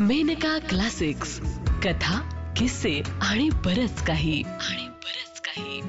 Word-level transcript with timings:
Maneka 0.00 0.58
classics. 0.58 1.40
कथा 1.82 2.20
किस्से 2.56 3.02
आणि 3.22 3.50
बरच 3.50 4.06
काही. 4.06 4.42
आणि 4.42 4.88
बरच 4.88 5.40
काही. 5.40 5.80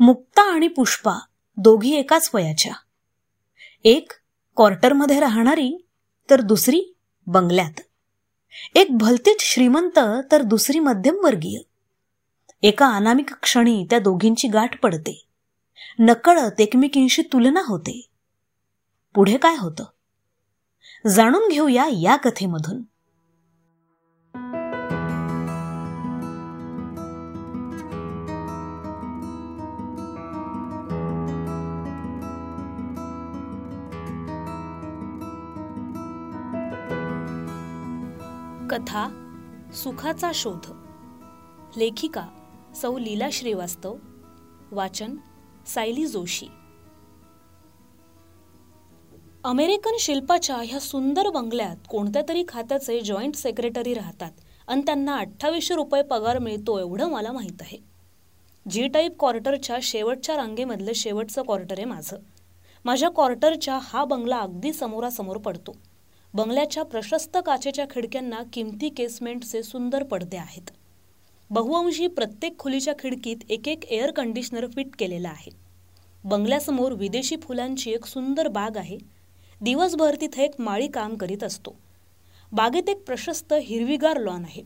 मुक्ता 0.00 0.54
आणि 0.54 0.68
पुष्पा 0.68 1.14
दोघी 1.56 1.94
एकाच 1.94 2.30
वयाच्या. 2.34 2.72
एक 3.84 4.12
क्वार्टरमध्ये 4.56 5.20
राहणारी 5.20 5.86
तर 6.30 6.40
दुसरी 6.40 6.82
बंगल्यात. 7.26 7.80
एक 8.74 8.96
भलतीच 8.96 9.40
श्रीमंत 9.40 9.98
तर 10.32 10.42
दुसरी 10.42 10.78
मध्यमवर्गीय. 10.78 11.60
एका 12.62 12.88
अनामिक 12.88 13.34
क्षणी 13.34 13.86
त्या 13.90 13.98
दोघींची 13.98 14.48
गाठ 14.48 14.80
पडते. 14.80 15.26
नकळत 15.98 16.60
एकमेकींशी 16.60 17.22
तुलना 17.22 17.62
होते. 17.66 18.06
पुढे 19.14 19.36
काय 19.36 19.56
होतं? 19.58 19.84
जाणून 21.06 21.48
घेऊया 21.50 21.86
या 21.86 22.16
कथेमधून. 22.16 22.82
कथा 38.70 39.08
सुखाचा 39.74 40.30
शोध. 40.34 40.72
लेखिका 41.76 42.26
सौ 42.74 42.98
लीला 42.98 43.28
श्रीवास्तव. 43.32 43.96
वाचन 44.72 45.16
सायली 45.66 46.06
जोशी. 46.06 46.46
अमेरिकन 49.44 49.96
शिल्पाच्या 50.00 50.56
ह्या 50.56 50.78
सुंदर 50.80 51.28
बंगल्यात 51.30 51.86
कोणत्या 51.88 52.22
तरी 52.28 52.42
खात्याचे 52.48 53.00
जॉईंट 53.00 53.36
सेक्रेटरी 53.36 53.94
राहतात 53.94 54.30
आणि 54.68 54.82
त्यांना 54.86 55.16
अठ्ठावीसशे 55.16 55.74
रुपये 55.74 56.02
पगार 56.02 56.38
मिळतो 56.38 56.78
एवढं 56.78 57.10
मला 57.10 57.32
माहीत 57.32 57.60
आहे. 57.60 57.78
जी 58.70 58.86
टाईप 58.86 59.12
क्वार्टरच्या 59.18 59.76
शेवटच्या 59.82 60.36
रांगेमधलं 60.36 60.92
शेवटचं 60.94 61.42
क्वार्टर 61.42 61.74
आहे 61.78 61.84
माझं. 61.84 62.16
माझ्या 62.84 63.08
क्वार्टरच्या 63.08 63.78
हा 63.82 64.04
बंगला 64.04 64.38
अगदी 64.38 64.72
समोरासमोर 64.72 65.36
पडतो. 65.36 65.72
बंगल्याच्या 66.34 66.82
प्रशस्त 66.82 67.38
काचेच्या 67.46 67.84
खिडक्यांना 67.90 68.42
किमती 68.52 68.88
केसमेंटचे 68.88 69.62
सुंदर 69.62 70.02
पडदे 70.02 70.36
आहेत. 70.36 70.70
बहुअंशी 71.50 72.06
प्रत्येक 72.06 72.58
खोलीच्या 72.58 72.94
खिडकीत 72.98 73.36
एक 73.48 73.68
एक 73.68 73.84
एअर 73.84 74.10
कंडिशनर 74.10 74.66
फिट 74.66 74.96
केलेला 74.98 75.28
आहे. 75.28 75.50
बंगल्यासमोर 76.24 76.92
विदेशी 76.92 77.36
फुलांची 77.36 77.90
एक 77.90 78.06
सुंदर 78.06 78.48
बाग 78.48 78.76
आहे. 78.76 78.98
दिवसभर 79.60 80.16
तिथे 80.20 80.44
एक 80.44 80.50
माळी 80.58 80.88
काम 80.88 81.16
करीत 81.16 81.44
असतो. 81.44 81.76
बागेत 82.52 82.88
एक 82.88 83.04
प्रशस्त 83.06 83.54
हिरवीगार 83.62 84.16
लॉन 84.16 84.44
आहे. 84.44 84.62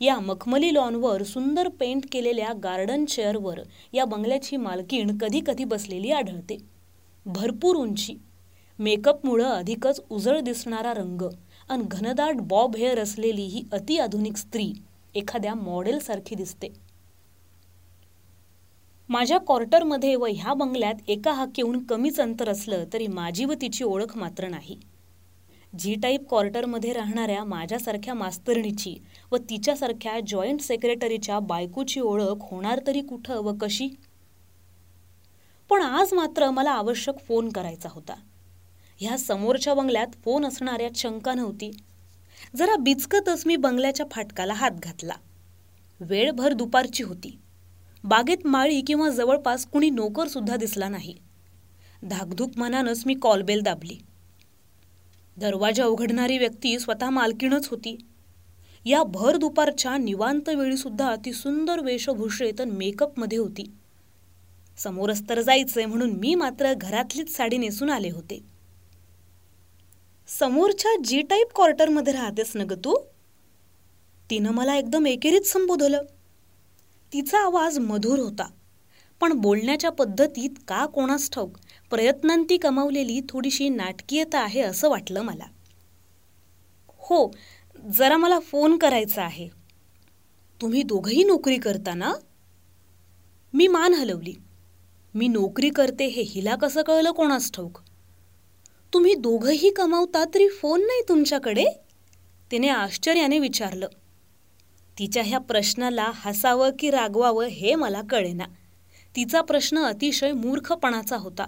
या 0.00 0.20
मखमली 0.20 0.74
लॉनवर 0.74 1.22
सुंदर 1.22 1.68
पेंट 1.68 2.04
केलेल्या 2.12 2.52
गार्डन 2.62 3.04
चेअरवर 3.04 3.60
या 3.92 4.04
बंगल्याची 4.04 4.56
मालकीण 4.56 5.18
कधी 5.18 5.40
कधी 5.46 5.64
बसलेली 5.64 6.10
आढळते. 6.10 6.56
भरपूर 7.26 7.76
उंची 7.76 8.14
मेकअपमुळं 8.78 9.44
अधिकच 9.44 10.00
उजळ 10.10 10.40
दिसणारा 10.40 10.94
रंग 10.94 11.22
आणि 11.68 11.82
घनदाट 11.86 12.34
बॉब 12.34 12.76
हेअर 12.76 12.98
असलेली 12.98 13.42
ही 13.42 13.64
अतिआधुनिक 13.72 14.36
स्त्री 14.36 14.72
एखाद्या 15.14 15.54
मॉडेलसारखी 15.54 16.34
दिसते. 16.34 16.89
माझ्या 19.10 19.38
क्वार्टरमध्ये 19.38 20.16
व 20.16 20.26
ह्या 20.26 20.54
बंगल्यात 20.54 20.94
एका 21.08 21.32
हाकेहून 21.32 21.84
कमीच 21.84 22.20
अंतर 22.20 22.48
असलं 22.48 22.84
तरी 22.92 23.06
माझी 23.06 23.44
व 23.44 23.52
तिची 23.52 23.84
ओळख 23.84 24.16
मात्र 24.16 24.48
नाही. 24.48 24.78
जी 25.78 25.94
टाईप 25.94 26.28
क्वार्टरमध्ये 26.28 26.92
राहणाऱ्या 26.92 27.44
माझ्यासारख्या 27.44 28.14
मास्तरणीची 28.14 28.96
व 29.32 29.36
तिच्यासारख्या 29.36 30.20
जॉईंट 30.26 30.60
सेक्रेटरीच्या 30.60 31.38
बायकोची 31.38 32.00
ओळख 32.00 32.36
होणार 32.40 32.80
तरी 32.86 33.00
कुठं 33.00 33.34
व 33.34 33.52
कशी? 33.60 33.88
पण 35.68 35.82
आज 35.82 36.14
मात्र 36.14 36.50
मला 36.50 36.70
आवश्यक 36.70 37.18
फोन 37.18 37.48
करायचा 37.48 37.88
होता. 37.92 38.14
ह्या 39.00 39.18
समोरच्या 39.18 39.74
बंगल्यात 39.74 40.08
फोन 40.24 40.46
असणाऱ्यात 40.46 40.96
शंका 40.96 41.34
नव्हती. 41.34 41.70
जरा 42.56 42.76
बिचकतच 42.76 43.42
मी 43.46 43.56
बंगल्याच्या 43.56 44.06
फाटकाला 44.10 44.54
हात 44.54 44.70
घातला. 44.70 45.14
वेळभर 46.00 46.52
दुपारची 46.52 47.02
होती. 47.02 47.38
बागेत 48.04 48.36
माळी 48.44 48.80
किंवा 48.80 49.08
जवळपास 49.10 49.66
कुणी 49.66 49.90
नोकर 49.90 50.28
सुद्धा 50.28 50.56
दिसला 50.56 50.88
नाही. 50.88 51.14
धाकधूक 52.02 52.50
मनानंच 52.56 53.02
मी 53.06 53.14
कॉलबेल 53.14 53.60
दाबली. 53.60 53.98
दरवाजा 55.36 55.84
उघडणारी 55.84 56.38
व्यक्ती 56.38 56.78
स्वतः 56.78 57.10
मालकीणच 57.10 57.68
होती. 57.68 57.98
या 58.84 59.02
भर 59.02 59.36
दुपारच्या 59.36 59.96
निवांत 59.96 60.48
वेळी 60.48 60.76
सुद्धा 60.76 61.16
ती 61.16 61.32
सुंदर 61.32 61.80
वेशभूषेत 61.80 62.62
मेकअपमध्ये 62.62 63.38
होती. 63.38 63.72
समोरच 64.78 65.28
तर 65.28 65.40
जायचंय 65.40 65.86
म्हणून 65.86 66.10
मी 66.10 66.34
मात्र 66.34 66.72
घरातलीच 66.74 67.36
साडी 67.36 67.56
नेसून 67.56 67.90
आले 67.90 68.10
होते. 68.10 68.40
समोरच्या 70.38 70.90
जी 71.04 71.22
टाईप 71.22 71.46
क्वार्टरमध्ये 71.54 72.12
राहतेस 72.12 72.56
न 72.56 72.60
ग 72.60 72.72
तू? 72.72 72.94
तिनं 74.30 74.50
मला 74.50 74.76
एकदम 74.76 75.06
एकेरीत 75.06 75.40
संबोधलं. 75.40 76.02
तिचा 77.12 77.38
आवाज 77.38 77.78
मधुर 77.78 78.18
होता. 78.18 78.50
पण 79.20 79.32
बोलण्याच्या 79.32 79.90
पद्धतीत 79.90 80.50
का 80.68 80.86
कोणास 80.86 81.30
ठाऊक 81.30 81.58
प्रयत्नांती 81.90 82.56
कमावलेली 82.56 83.20
थोडीशी 83.28 83.68
नाटकीयता 83.68 84.40
आहे 84.40 84.60
असं 84.60 84.90
वाटलं 84.90 85.22
मला. 85.22 85.44
हो 86.88 87.32
जरा 87.98 88.16
मला 88.16 88.38
फोन 88.38 88.78
करायचा 88.78 89.22
आहे. 89.22 89.48
तुम्ही 90.60 90.82
दोघंही 90.82 91.24
नोकरी 91.24 91.56
करता 91.56 91.94
ना? 91.94 92.14
मी 93.54 93.66
मान 93.66 93.94
हलवली. 93.94 94.34
मी 95.14 95.28
नोकरी 95.28 95.70
करते 95.70 96.06
हे 96.06 96.22
हिला 96.22 96.56
कसं 96.56 96.82
कळलं 96.82 97.10
कोणास 97.10 97.52
ठाऊक? 97.52 97.80
तुम्ही 98.92 99.14
दोघंही 99.14 99.70
कमावता 99.70 100.24
तरी 100.24 100.48
फोन 100.48 100.80
नाही 100.80 101.02
तुमच्याकडे? 101.08 101.64
तिने 102.50 102.68
आश्चर्याने 102.68 103.38
विचारलं. 103.38 103.86
तिच्या 105.00 105.22
ह्या 105.22 105.38
प्रश्नाला 105.38 106.10
हसावं 106.14 106.70
की 106.78 106.90
रागवावं 106.90 107.44
हे 107.44 107.74
मला 107.74 108.02
कळेना. 108.10 108.44
तिचा 109.16 109.40
प्रश्न 109.40 109.78
अतिशय 109.78 110.32
मूर्खपणाचा 110.32 111.16
होता. 111.16 111.46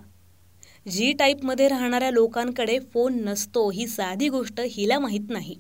जी 0.91 1.13
टाईपमध्ये 1.13 1.69
राहणाऱ्या 1.69 2.11
लोकांकडे 2.11 2.79
फोन 2.79 3.25
नसतो 3.25 3.71
ही 3.71 3.87
साधी 3.87 4.29
गोष्ट 4.29 4.61
हिला 4.71 4.99
माहीत 4.99 5.31
नाही. 5.31 5.57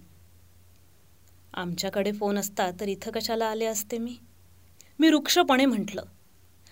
आमच्याकडे 1.54 2.12
फोन 2.12 2.38
असता 2.38 2.70
तर 2.80 2.88
इथं 2.88 3.10
कशाला 3.10 3.46
आले 3.46 3.64
असते 3.64 3.98
मी? 3.98 4.16
मी 4.98 5.10
रुक्षपणे 5.10 5.66
म्हटलं. 5.66 6.02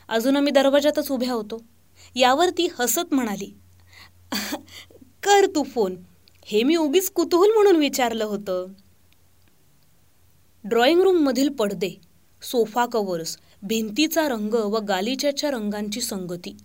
अजून 0.09 0.37
आम्ही 0.37 0.53
दरवाजातच 0.53 1.11
उभ्या 1.11 1.33
होतो. 1.33 1.65
यावर 2.17 2.51
ती 2.51 2.69
हसत 2.79 3.15
म्हणाली 3.15 3.55
कर 5.23 5.47
तू 5.47 5.63
फोन. 5.63 5.97
हे 6.45 6.63
मी 6.63 6.77
उगीच 6.77 7.11
कुतूहल 7.11 7.51
म्हणून 7.51 7.77
विचारलं 7.77 8.25
होतं. 8.25 8.67
ड्रॉइंग 10.65 11.01
रूममधील 11.01 11.49
पडदे 11.49 11.91
सोफा 12.43 12.85
कव्हर्स 12.87 13.37
भिंतीचा 13.63 14.29
रंग 14.29 14.55
व 14.55 14.79
गालिच्याच्या 14.79 15.51
रंगांची 15.51 16.01
संगती. 16.01 16.57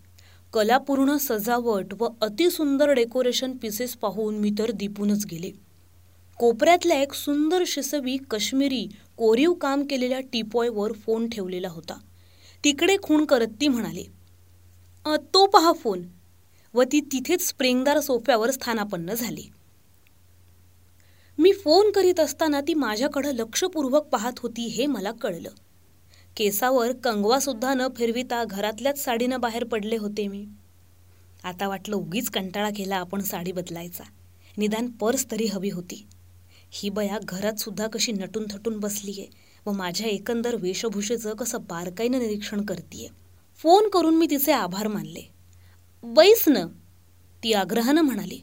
कलापूर्ण 0.54 1.16
सजावट 1.18 1.94
व 2.00 2.08
अतिसुंदर 2.22 2.90
डेकोरेशन 2.90 3.54
पीसेस 3.62 3.96
पाहून 3.96 4.36
मी 4.36 4.52
तर 4.60 4.72
दिपूनच 4.72 5.26
गेले. 5.26 5.52
कोपऱ्यातल्या 6.40 7.02
एक 7.02 7.14
सुंदर 7.14 7.64
शिसवी 7.68 8.18
कश्मीरी 8.32 8.86
कोरीव 9.18 9.54
काम 9.54 9.84
केलेल्या 9.90 10.20
टीपॉयवर 10.34 10.92
फोन 10.94 11.30
ठेवलेला 11.30 11.70
होता. 11.70 11.98
तिकडे 12.64 12.98
खूण 13.04 13.26
करत 13.26 13.48
ती 13.62 13.68
म्हणाली 13.68 14.06
तो 15.06 15.46
पहा 15.46 15.72
फोन. 15.74 16.04
व 16.74 16.84
ती 16.84 17.00
तिथेच 17.12 17.48
स्प्रिंगदार 17.48 18.00
सोफ्यावर 18.00 18.52
स्थानापन्न 18.52 19.14
झाली. 19.14 19.50
मी 21.38 21.52
फोन 21.52 21.92
करीत 21.92 22.20
असताना 22.20 22.62
ती 22.62 22.74
माझ्याकडं 22.74 23.32
लक्षपूर्वक 23.32 24.04
पाहत 24.04 24.32
होती 24.38 24.66
हे 24.66 24.86
मला 24.86 25.12
कळलं. 25.12 25.50
केसावर 26.38 26.92
कंगवासुद्धा 26.92 27.74
न 27.74 27.88
फिरविता 27.96 28.44
घरातल्याच 28.44 29.04
साडीनं 29.04 29.40
बाहेर 29.40 29.64
पडले 29.64 29.98
होते 29.98 30.28
मी. 30.28 30.48
आता 31.44 31.68
वाटलं 31.68 31.96
उगीच 31.96 32.30
कंटाळा 32.30 32.70
केला 32.70 32.96
आपण 32.96 33.22
साडी 33.22 33.52
बदलायचा. 33.52 34.04
निदान 34.58 34.88
पर्स 34.88 35.32
तरी 35.32 35.46
हवी 35.46 35.70
होती. 35.70 36.08
ही 36.72 36.90
बया 36.90 37.20
घरातसुद्धा 37.24 37.88
कशी 37.88 38.12
नटून 38.12 38.46
थटून 38.52 38.80
बसली 38.80 39.12
आहे 39.12 39.28
व 39.66 39.72
माझ्या 39.72 40.08
एकंदर 40.08 40.56
वेशभूषेचं 40.56 41.34
कसं 41.34 41.62
बारकाईनं 41.62 42.20
निरीक्षण 42.20 42.66
करतीये. 42.66 43.10
फोन 43.58 43.90
करून 43.90 44.16
मी 44.16 44.28
तिचे 44.30 44.52
आभार 44.52 44.88
मानले. 44.88 45.32
बैस 46.04 46.44
न 46.48 46.68
ती 47.44 47.54
आग्रहानं 47.54 48.02
म्हणाली. 48.02 48.42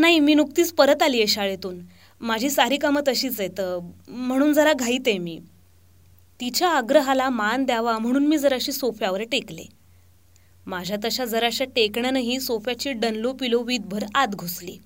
नाही 0.00 0.20
मी 0.20 0.34
नुकतीच 0.34 0.72
परत 0.72 1.02
आली 1.02 1.16
आहे 1.16 1.26
शाळेतून. 1.26 1.80
माझी 2.20 2.50
सारी 2.50 2.76
कामं 2.76 3.00
तशीच 3.08 3.40
आहेत. 3.40 3.60
म्हणून 4.08 4.52
जरा 4.52 4.72
घाईत 4.72 5.00
आहे 5.06 5.18
मी. 5.18 5.40
तिच्या 6.40 6.68
आग्रहाला 6.68 7.28
मान 7.30 7.64
द्यावा 7.64 7.98
म्हणून 7.98 8.26
मी 8.26 8.38
जराशी 8.38 8.72
सोफ्यावर 8.72 9.20
टेकले. 9.20 9.64
माझ्या 10.66 10.96
तशा 11.04 11.24
जराशा 11.24 11.64
टेकण्यानंही 11.64 12.40
सोफ्याची 12.40 12.92
डनलो 12.92 13.32
पिलो 13.32 13.62
वीतभर 13.62 14.04
आत 14.14 14.28
घुसली. 14.28 14.78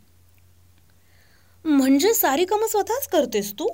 म्हणजे 1.64 2.14
सारी 2.14 2.44
कामं 2.44 2.67
स्वतःच 2.67 3.08
करतेस 3.08 3.53
तू? 3.53 3.69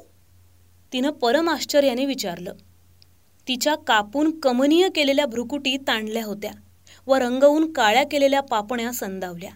तिनं 0.93 1.11
परम 1.11 1.50
आश्चर्याने 1.50 2.06
विचारलं. 2.06 2.52
तिच्या 3.49 3.75
कापून 3.75 4.40
कमनीय 4.40 4.88
केलेल्या 4.88 5.26
भ्रुकुटी 5.26 5.76
ताणल्या 5.76 6.25
होत्या 6.25 6.50
व 7.06 7.14
रंगवून 7.14 7.73
काळ्या 7.73 8.05
केलेल्या 8.05 8.40
पापण्या 8.40 8.93
संदावल्या. 8.93 9.50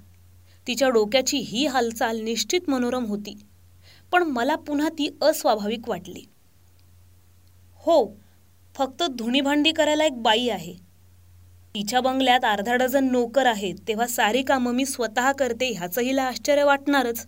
तिच्या 0.67 0.89
डोक्याची 0.89 1.37
ही 1.37 1.67
हालचाल 1.67 2.21
निश्चित 2.21 2.61
मनोरम 2.69 3.05
होती. 3.05 3.37
पण 4.13 4.23
मला 4.23 4.55
पुन्हा 4.57 4.89
ती 4.89 5.19
अस्वाभाविक 5.23 5.89
वाटली. 5.89 6.23
हो 7.77 8.17
फक्त 8.75 9.03
धुणीभांडी 9.03 9.73
करायला 9.73 10.05
एक 10.05 10.23
बाई 10.23 10.49
आहे. 10.49 10.75
तिच्या 11.75 12.01
बंगल्यात 12.01 12.45
अर्धा 12.45 12.75
डझन 12.75 13.11
नोकर 13.13 13.47
आहेत 13.47 13.75
तेव्हा 13.89 14.07
सारी 14.07 14.43
कामं 14.43 14.75
मी 14.75 14.87
स्वतः 14.87 15.33
करते 15.33 15.73
ह्याचं 15.73 16.01
हिला 16.01 16.23
आश्चर्य 16.23 16.65
वाटणारच. 16.65 17.27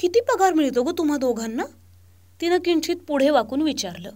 किती 0.00 0.20
पगार 0.20 0.52
मिळतो 0.52 0.82
गो 0.82 0.92
तुम्हा 0.92 1.16
दोघांना? 1.16 1.64
तिनं 2.40 2.58
किंचित 2.58 2.96
पुढे 3.08 3.30
वाकून 3.30 3.62
विचारलं. 3.62 4.10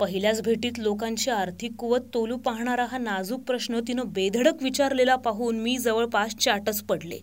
पहिल्याच 0.00 0.42
भेटीत 0.42 0.78
लोकांची 0.78 1.30
आर्थिक 1.30 1.72
कुवत 1.78 2.00
तोलू 2.14 2.36
पाहणारा 2.36 2.84
हा 2.84 2.98
नाजूक 2.98 3.40
प्रश्न 3.40 3.80
तिनं 3.88 4.02
बेधडक 4.06 4.62
विचारलेला 4.62 5.16
पाहून 5.16 5.58
मी 5.58 5.78
जवळपास 5.78 6.34
चाटच 6.34 6.82
पडले. 6.82 7.18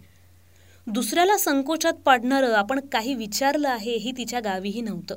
दुसऱ्याला 0.87 1.37
संकोचात 1.37 1.93
पाडणारं 1.93 2.53
आपण 2.53 2.79
काही 2.79 3.13
विचारलं 3.13 3.69
आहे 3.69 3.95
हे 3.97 4.11
तिच्या 4.11 4.39
गावीही 4.39 4.81
नव्हतं. 4.81 5.15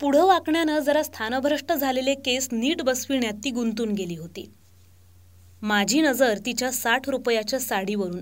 पुढं 0.00 0.24
वाकण्यानं 0.24 0.78
जरा 0.78 1.02
स्थानभ्रष्ट 1.02 1.72
झालेले 1.72 2.14
केस 2.14 2.48
नीट 2.52 2.82
बसविण्यात 2.82 3.34
ती 3.44 3.50
गुंतून 3.50 3.92
गेली 3.92 4.16
होती. 4.16 4.50
माझी 5.62 6.00
नजर 6.00 6.38
तिच्या 6.46 6.72
साठ 6.72 7.08
रुपयाच्या 7.08 7.60
साडीवरून 7.60 8.20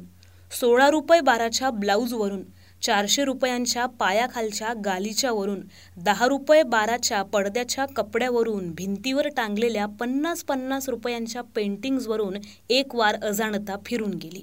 सोळा 0.61 0.91
रुपये 0.91 1.21
बाराच्या 1.21 1.71
ब्लाऊजवरून 1.71 2.43
चारशे 2.83 3.25
रुपयांच्या 3.25 3.87
पायाखालच्या 3.87 4.75
गालीच्या 4.85 5.33
वरून 5.33 5.61
दहा 5.97 6.27
रुपये 6.27 6.63
बाराच्या 6.63 7.23
पडद्याच्या 7.23 7.87
कपड्यावरून 7.87 8.73
भिंतीवर 8.73 9.29
टांगलेल्या 9.29 9.87
पन्नास 9.87 10.43
पन्नास 10.43 10.89
रुपयांच्या 10.89 11.43
पेंटिंग्जवरून 11.43 12.37
एक 12.71 12.95
वार 12.95 13.25
अजाणता 13.25 13.77
फिरून 13.87 14.11
गेली. 14.11 14.43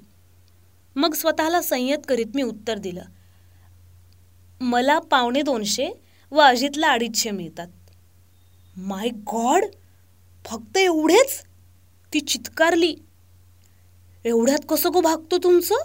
मग 0.96 1.14
स्वतःला 1.14 1.62
संयत 1.62 1.98
करीत 2.08 2.26
मी 2.36 2.42
उत्तर 2.42 2.78
दिलं 2.78 3.02
मला 4.62 5.00
पावणे 5.00 5.42
दोनशे 5.42 5.90
व 6.32 6.40
अजितला 6.40 6.88
अडीचशे 6.88 7.32
मिळतात. 7.32 7.68
माय 8.78 9.10
गॉड 9.10 9.66
फक्त 10.46 10.78
एवढेच? 10.78 11.44
ती 12.14 12.20
चित्कारली. 12.20 12.96
एवढ्यात 14.26 14.66
कसं 14.70 14.90
गो 14.94 15.02
भागतो 15.02 15.38
तुमचं? 15.38 15.76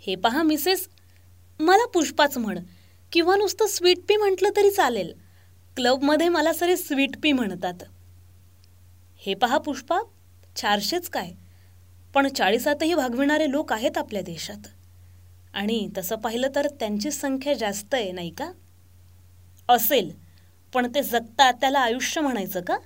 हे 0.00 0.14
पहा 0.14 0.42
मिसेस 0.42 0.88
मला 1.60 1.86
पुष्पाच 1.86 2.38
म्हण. 2.38 2.58
किंवा 3.12 3.36
नुसतं 3.36 3.66
स्वीट 3.66 3.98
पी 4.08 4.16
म्हटलं 4.16 4.48
तरी 4.56 4.70
चालेल. 4.70 5.12
क्लबमध्ये 5.76 6.28
मला 6.28 6.52
सरे 6.52 6.76
स्वीट 6.76 7.10
पी 7.22 7.32
म्हणतात. 7.32 7.74
हे 9.16 9.34
पहा 9.34 9.58
पुष्पा 9.58 9.98
चारशेच 10.56 11.08
काय? 11.08 11.30
पण 12.14 12.28
चाळीसातही 12.28 12.94
भागविणारे 12.94 13.50
लोक 13.50 13.72
आहेत 13.72 13.98
आपल्या 13.98 14.22
देशात. 14.22 14.66
आणि 15.54 15.88
तसं 15.98 16.16
पाहिलं 16.16 16.48
तर 16.54 16.68
त्यांची 16.68 17.10
संख्या 17.10 17.54
जास्त 17.54 17.94
आहे 17.94 18.12
नाही 18.12 18.30
का? 18.30 18.52
असेल. 19.68 20.12
पण 20.74 20.94
ते 20.94 21.02
जगतात 21.02 21.54
त्याला 21.54 21.78
आयुष्य 21.78 22.20
म्हणायचं 22.20 22.60
का? 22.60 22.76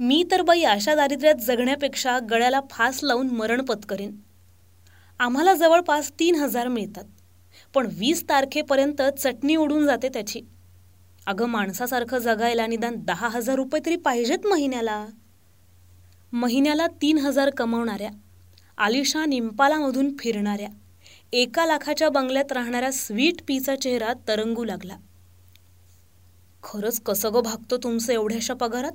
मी 0.00 0.24
तर 0.30 0.42
बाई 0.42 0.62
अशा 0.62 0.94
दारिद्र्यात 0.94 1.34
जगण्यापेक्षा 1.34 2.18
गळ्याला 2.18 2.60
फास 2.70 3.00
लावून 3.02 3.30
मरण 3.30 3.62
पत्करीन. 3.62 4.16
आम्हाला 5.18 5.54
जवळपास 5.54 6.12
तीन 6.12 6.34
हजार 6.34 6.68
मिळतात. 6.68 7.04
पण 7.74 7.86
वीस 7.98 8.22
तारखेपर्यंत 8.28 9.02
चटणी 9.18 9.56
उडून 9.56 9.86
जाते 9.86 10.08
त्याची. 10.08 10.40
अगं 11.26 11.46
माणसासारखं 11.46 12.18
जगायला 12.18 12.66
निदान 12.66 12.96
दहा 12.98 13.28
हजार 13.28 13.56
रुपये 13.56 13.80
तरी 13.86 13.96
पाहिजेत 13.96 14.46
महिन्याला. 14.46 15.06
महिन्याला 16.32 16.86
तीन 17.02 17.18
हजार 17.18 17.50
कमवणाऱ्या 17.50 18.10
आलिशान 18.78 19.32
इम्पालामधून 19.32 20.16
फिरणाऱ्या 20.18 20.68
एका 21.32 21.66
लाखाच्या 21.66 22.08
बंगल्यात 22.08 22.52
राहणाऱ्या 22.52 22.92
स्वीट 22.92 23.42
पीचा 23.48 23.76
चेहरा 23.76 24.12
तरंगू 24.28 24.64
लागला. 24.64 24.96
खरंच 26.62 27.00
कसं 27.00 27.34
गं 27.34 27.42
भागतो 27.42 27.76
तुमचं 27.76 28.12
एवढ्याशा 28.12 28.54
पगारात? 28.54 28.92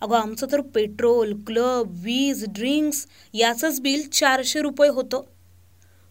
अगं 0.00 0.16
आमचं 0.16 0.46
तर 0.52 0.60
पेट्रोल 0.60 1.34
क्लब 1.46 1.90
वीज 2.02 2.44
ड्रिंक्स 2.48 3.06
याचंच 3.34 3.80
बिल 3.80 4.08
चारशे 4.08 4.60
रुपये 4.60 4.88
होतं. 4.88 5.22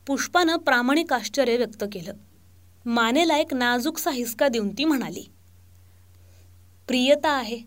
पुष्पानं 0.07 0.57
प्रामाणिक 0.57 1.13
आश्चर्य 1.13 1.57
व्यक्त 1.57 1.83
केलं. 1.91 2.13
मानेला 2.85 3.37
एक 3.37 3.53
नाजूकसा 3.53 4.11
हिसका 4.11 4.47
देऊन 4.47 4.69
ती 4.77 4.85
म्हणाली 4.85 5.23
प्रियता 6.87 7.29
आहे 7.29 7.59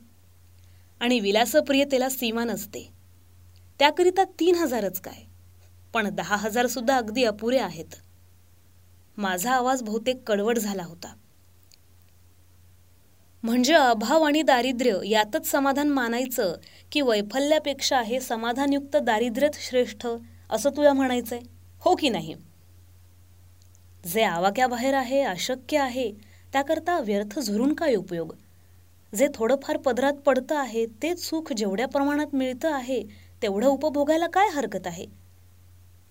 आणि 1.01 1.21
विलासप्रियतेला 1.21 2.09
सीमा 2.09 2.45
नसते. 2.45 2.93
त्याकरिता 3.79 4.25
तीन 4.25 4.55
हजारच 4.55 5.01
काय 5.01 5.23
पण 5.95 6.09
दहा 6.09 6.37
हजार 6.37 6.67
सुद्धा 6.67 6.97
अगदी 6.97 7.25
अपुरे 7.25 7.59
आहेत. 7.59 7.95
माझा 9.17 9.53
आवाज 9.53 9.83
बहुतेक 9.83 10.23
कडवट 10.27 10.59
झाला 10.59 10.85
होता. 10.85 11.15
म्हणजे 13.43 13.75
अभाव 13.75 14.23
आणि 14.23 14.43
दारिद्र्य 14.43 14.99
यातच 15.05 15.47
समाधान 15.47 15.89
मानायचं 15.89 16.55
की 16.93 17.01
वैफल्यापेक्षा 17.01 18.01
हे 18.01 18.21
समाधानयुक्त 18.21 18.97
दारिद्र्यच 18.97 19.59
श्रेष्ठ 19.61 20.07
असं 20.51 20.71
तुला 20.71 20.93
म्हणायचंय? 20.93 21.41
हो 21.85 21.95
की 21.95 22.09
नाही? 22.09 22.35
जे 24.13 24.23
आवाक्याबाहेर 24.23 24.95
आहे 24.95 25.21
अशक्य 25.23 25.79
आहे 25.79 26.13
त्याकरता 26.53 26.99
व्यर्थ 26.99 27.39
झरून 27.39 27.75
काय 27.75 27.95
उपयोग? 27.95 28.35
जे 29.17 29.29
थोडंफार 29.35 29.77
पदरात 29.77 30.13
पडतं 30.13 30.57
आहे 30.57 30.87
तेच 30.87 31.25
सुख 31.25 31.53
जेवढ्या 31.53 31.89
प्रमाणात 31.89 32.35
मिळतं 32.35 32.73
आहे 32.73 33.03
तेवढं 33.43 33.67
उपभोगायला 33.67 34.27
काय 34.27 34.49
हरकत 34.49 34.87
आहे? 34.87 35.07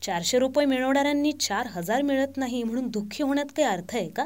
चारशे 0.04 0.40
रुपये 0.40 0.66
मिळवणाऱ्यांनी 0.66 1.32
चार 1.32 1.68
हजार 1.68 2.02
मिळत 2.02 2.38
नाही 2.38 2.64
म्हणून 2.64 2.88
दुःखी 2.88 3.24
होण्यात 3.24 3.46
काही 3.46 3.68
अर्थ 3.68 3.96
आहे 3.96 4.10
का? 4.10 4.26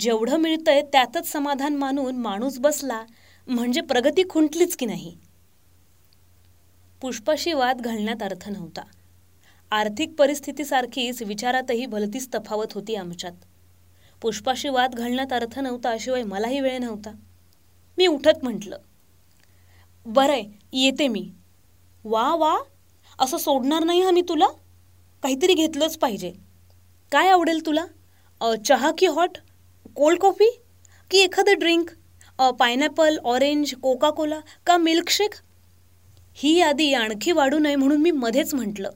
जेवढं 0.00 0.36
मिळतंय 0.36 0.82
त्यातच 0.82 1.32
समाधान 1.32 1.76
मानून 1.76 2.16
माणूस 2.16 2.58
बसला 2.58 3.04
म्हणजे 3.48 3.80
प्रगती 3.80 4.22
खुंटलीच 4.30 4.76
की 4.76 4.86
नाही? 4.86 5.16
पुष्पाशी 7.00 7.52
वाद 7.52 7.80
घालण्यात 7.80 8.22
अर्थ 8.22 8.48
नव्हता. 8.48 8.82
आर्थिक 9.74 10.14
परिस्थितीसारखीच 10.18 11.22
विचारातही 11.22 11.86
भलतीच 11.86 12.28
तफावत 12.34 12.72
होती 12.74 12.94
आमच्यात. 12.94 13.32
पुष्पाशी 14.22 14.68
वाद 14.68 14.94
घालण्यात 14.94 15.32
अर्थ 15.32 15.58
नव्हता 15.58 15.94
शिवाय 16.00 16.22
मलाही 16.22 16.60
वेळ 16.60 16.78
नव्हता. 16.78 17.10
मी 17.98 18.06
उठत 18.06 18.42
म्हटलं 18.42 18.78
बरंय 20.06 20.42
येते 20.72 21.08
मी. 21.08 21.28
वा 22.04 22.34
वा 22.34 22.56
असं 23.18 23.36
सोडणार 23.36 23.84
नाही 23.84 24.02
हा 24.02 24.10
मी 24.10 24.22
तुला? 24.28 24.46
काहीतरी 25.22 25.54
घेतलंच 25.54 25.96
पाहिजे. 25.98 26.32
काय 27.12 27.28
आवडेल 27.28 27.66
तुला? 27.66 27.84
चहा 28.66 28.90
की 28.98 29.06
हॉट? 29.06 29.38
Cold 29.96 30.18
coffee? 30.20 30.50
की 31.10 31.18
एखादं 31.18 31.58
drink? 31.58 31.90
Pineapple 32.58 33.18
orange 33.24 33.74
Coca 33.74 34.10
Cola 34.10 34.40
का 34.66 34.76
मिल्कशेक? 34.78 35.34
ही 36.34 36.56
यादी 36.58 36.92
आणखी 36.94 37.32
वाढू 37.32 37.58
नये 37.58 37.76
म्हणून 37.76 38.00
मी 38.00 38.10
मध्येच 38.10 38.54
म्हटलं 38.54 38.90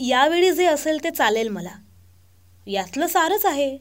यावेळी 0.00 0.52
जे 0.52 0.66
असेल 0.66 1.04
ते 1.04 1.10
चालेल 1.10 1.48
मला. 1.48 1.70
यातलं 2.66 3.06
सारच 3.06 3.46
आहे. 3.46 3.78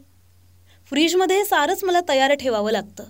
फ्रीजमध्ये 0.89 1.37
हे 1.37 1.45
सारच 1.45 1.83
मला 1.83 1.99
तयार 2.09 2.33
ठेवावं 2.33 2.71
लागतं. 2.71 3.03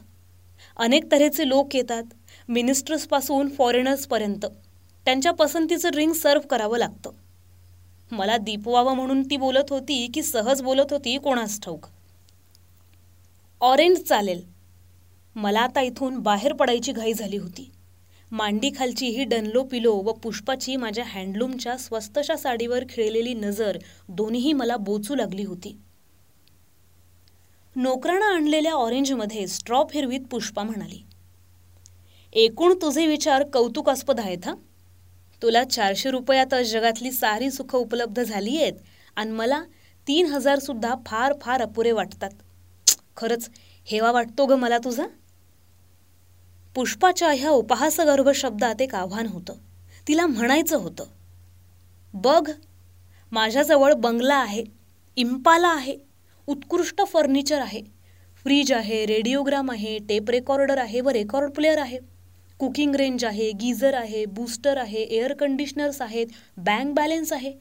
अनेक 0.77 1.11
तऱ्हेचे 1.11 1.47
लोक 1.47 1.75
येतात 1.75 2.03
मिनिस्टर्सपासून 2.49 3.49
फॉरेनर्सपर्यंत. 3.49 4.45
त्यांच्या 5.05 5.31
पसंतीचं 5.31 5.91
ड्रिंक 5.91 6.15
सर्व्ह 6.15 6.47
करावं 6.47 6.77
लागतं. 6.77 7.11
मला 8.11 8.37
दीपवावं 8.37 8.95
म्हणून 8.95 9.23
ती 9.23 9.37
बोलत 9.37 9.69
होती 9.69 10.07
की 10.13 10.23
सहज 10.23 10.61
बोलत 10.61 10.91
होती 10.91 11.17
कोणास 11.17 11.61
ठाऊक. 11.61 11.85
ऑरेंज 13.61 13.99
चालेल. 13.99 14.45
मला 15.35 15.59
आता 15.59 15.81
इथून 15.81 16.19
बाहेर 16.19 16.53
पडायची 16.53 16.91
घाई 16.91 17.13
झाली 17.13 17.37
होती. 17.37 17.71
मांडीखालची 18.31 19.07
ही 19.07 19.23
डनलो 19.23 19.63
पिलो 19.63 19.93
व 19.95 20.11
पुष्पाची 20.13 20.75
माझ्या 20.75 21.03
हँडलूमच्या 21.07 21.77
स्वस्तशा 21.77 22.35
साडीवर 22.35 22.83
खिळलेली 22.89 23.33
नजर 23.33 23.77
दोन्हीही 24.09 24.53
मला 24.53 24.77
बोचू 24.77 25.15
लागली 25.15 25.43
होती. 25.43 25.75
नोकरानं 27.75 28.25
आणलेल्या 28.25 28.71
ऑरेंजमध्ये 28.71 29.47
स्ट्रॉ 29.47 29.83
फिरवीत 29.89 30.19
पुष्पा 30.31 30.63
म्हणाली 30.63 31.01
एकूण 32.33 32.73
तुझे 32.73 33.05
विचार 33.07 33.43
कौतुकास्पद 33.53 34.19
आहेत 34.19 34.45
हा? 34.45 34.53
तुला 35.41 35.63
चारशे 35.63 36.11
रुपयात 36.11 36.55
जगातली 36.65 37.11
सारी 37.11 37.51
सुखं 37.51 37.77
उपलब्ध 37.77 38.21
झाली 38.21 38.57
आहेत 38.57 38.73
आणि 39.15 39.31
मला 39.31 39.61
तीन 40.07 40.25
हजार 40.25 40.59
सुद्धा 40.59 40.93
फार 41.05 41.33
फार 41.41 41.61
अपुरे 41.61 41.91
वाटतात. 41.91 42.29
खरंच 43.17 43.49
हेवा 43.87 44.11
वाटतो 44.11 44.45
ग 44.45 44.51
मला 44.51 44.77
तुझा? 44.77 45.05
पुष्पाच्या 46.75 47.29
ह्या 47.31 47.49
उपहासगर्भ 47.49 48.29
शब्दात 48.35 48.81
एक 48.81 48.93
आव्हान 48.95 49.27
होतं. 49.27 49.53
तिला 50.07 50.25
म्हणायचं 50.27 50.77
होतं 50.77 51.03
बघ 52.13 52.49
माझ्याजवळ 53.31 53.93
बंगला 53.93 54.35
आहे 54.35 54.63
इम्पाला 55.17 55.67
आहे 55.67 55.95
उत्कृष्ट 56.47 57.01
फर्निचर 57.07 57.61
आहे 57.61 57.81
फ्रीज 58.45 58.71
आहे 58.73 59.05
रेडिओग्राम 59.05 59.71
आहे 59.71 59.97
टेप 60.09 60.29
रेकॉर्डर 60.29 60.77
आहे 60.77 61.01
व 61.01 61.09
रेकॉर्ड 61.09 61.51
प्लेअर 61.51 61.77
आहे. 61.77 61.99
कुकिंग 62.59 62.95
रेंज 62.95 63.25
आहे 63.25 63.51
गीझर 63.51 63.93
आहे 63.93 64.25
बूस्टर 64.25 64.77
आहे 64.77 65.01
एअर 65.01 65.33
कंडिशनर्स 65.33 66.01
आहेत 66.01 66.27
बँक 66.57 66.93
बॅलेन्स 66.95 67.31
आहे. 67.33 67.53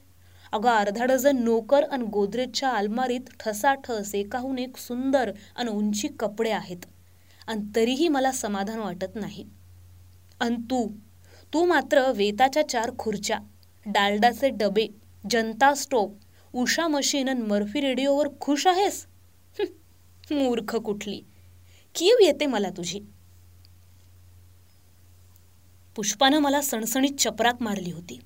अगं 0.53 0.71
अर्धा 0.71 1.05
डझन 1.05 1.43
नोकर 1.45 1.85
आणि 1.85 2.05
गोदरेजच्या 2.13 2.71
अलमारीत 2.71 3.31
ठसाठस 3.41 4.15
एकाहून 4.15 4.59
एक 4.59 4.77
सुंदर 4.79 5.31
आणि 5.57 5.71
उंची 5.71 6.09
कपडे 6.21 6.51
आहेत. 6.51 6.85
आणि 7.47 7.61
तरीही 7.77 8.09
मला 8.09 8.33
समाधान 8.33 8.79
वाटत 8.79 9.15
नाही. 9.15 9.47
अन 10.41 10.55
तू 10.55 10.89
तू 11.53 11.65
मात्र 11.65 12.13
वेताच्या 12.13 12.69
चार 12.69 12.91
खुर्च्या 12.99 13.39
डालडाचे 13.87 14.49
डबे 14.49 14.87
जनता 15.31 15.75
स्टोव 15.75 16.13
उषा 16.53 16.89
मशीन 16.89 17.29
आणि 17.29 17.41
मर्फी 17.41 17.81
रेडिओवर 17.81 18.29
खुश 18.41 18.67
आहेस? 18.67 19.07
मूर्ख 20.31 20.77
कुठली? 20.77 21.23
कीव 21.95 22.17
येते 22.21 22.47
मला 22.47 22.71
तुझी? 22.71 23.01
पुष्पानं 25.97 26.39
मला 26.39 26.61
सणसणीत 26.61 27.11
चपराक 27.19 27.63
मारली 27.63 27.91
होती. 27.91 28.21